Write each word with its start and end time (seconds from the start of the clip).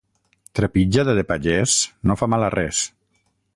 Trepitjada 0.59 1.15
de 1.19 1.25
pagès 1.33 1.77
no 2.11 2.17
fa 2.23 2.31
mal 2.35 2.49
a 2.49 2.53
res. 2.57 2.83